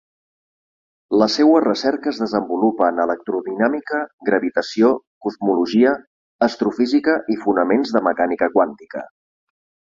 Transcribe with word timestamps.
La 1.23 1.25
seua 1.33 1.57
recerca 1.65 2.09
es 2.11 2.21
desenvolupa 2.23 2.87
en 2.93 3.01
electrodinàmica, 3.03 3.99
gravitació, 4.31 4.89
cosmologia, 5.27 5.93
astrofísica 6.49 7.19
i 7.37 7.39
fonaments 7.45 7.95
de 7.99 8.03
mecànica 8.09 8.51
quàntica. 8.59 9.07